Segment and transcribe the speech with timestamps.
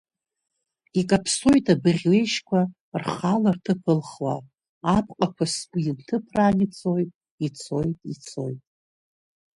[0.99, 2.61] Икаԥсоит абыӷь ҩежьқәа,
[3.01, 4.35] рхала рҭыԥ ылхуа,
[4.97, 7.11] аԥҟақәа сгәы инҭыԥраан ицоит,
[7.47, 8.61] ицоит, ицоит.